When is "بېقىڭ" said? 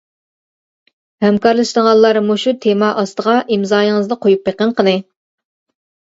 4.51-4.75